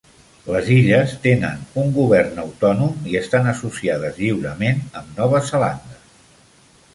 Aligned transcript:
Les 0.53 0.69
illes 0.75 1.11
tenen 1.25 1.59
un 1.81 1.91
govern 1.97 2.41
autònom 2.45 2.95
i 3.11 3.19
estan 3.21 3.51
associades 3.53 4.19
lliurement 4.23 4.83
amb 5.03 5.13
Nova 5.21 5.43
Zelanda. 5.53 6.01